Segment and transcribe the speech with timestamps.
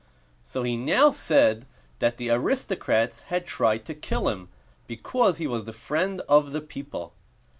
[0.43, 1.67] So he now said
[1.99, 4.49] that the aristocrats had tried to kill him
[4.87, 7.13] because he was the friend of the people.